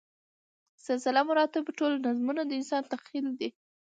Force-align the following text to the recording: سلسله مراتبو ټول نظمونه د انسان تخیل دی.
سلسله 0.85 1.21
مراتبو 1.29 1.75
ټول 1.79 1.91
نظمونه 2.05 2.41
د 2.45 2.51
انسان 2.59 2.83
تخیل 2.93 3.25
دی. 3.39 3.49